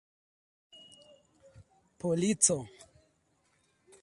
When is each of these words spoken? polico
polico 1.99 2.57